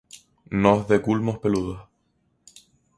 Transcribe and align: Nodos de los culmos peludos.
Nodos 0.49 0.87
de 0.87 0.95
los 0.95 1.03
culmos 1.03 1.37
peludos. 1.37 1.87